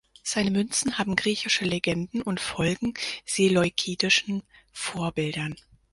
Seine 0.23 0.49
Münzen 0.49 0.97
haben 0.97 1.15
griechische 1.15 1.63
Legenden 1.63 2.23
und 2.23 2.39
folgen 2.39 2.95
seleukidischen 3.23 4.41
Vorbildern. 4.71 5.55